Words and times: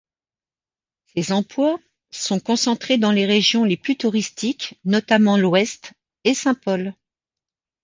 Ces 1.13 1.31
emplois 1.31 1.79
sont 2.09 2.39
concentrés 2.39 2.97
dans 2.97 3.11
les 3.11 3.27
régions 3.27 3.65
les 3.65 3.77
plus 3.77 3.97
touristiques, 3.97 4.79
notamment 4.83 5.37
l'ouest 5.37 5.93
et 6.23 6.33
Saint-Paul. 6.33 6.95